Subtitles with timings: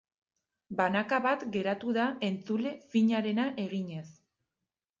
[0.79, 4.07] Banaka bat geratu da entzule finarena eginez.